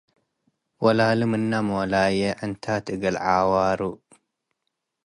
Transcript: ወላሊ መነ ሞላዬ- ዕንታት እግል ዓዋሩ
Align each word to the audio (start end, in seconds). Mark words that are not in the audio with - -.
ወላሊ 0.83 1.19
መነ 1.31 1.51
ሞላዬ- 1.67 2.19
ዕንታት 2.43 2.85
እግል 2.93 3.15
ዓዋሩ 3.37 3.81